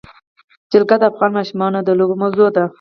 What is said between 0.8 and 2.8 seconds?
د افغان ماشومانو د لوبو موضوع ده.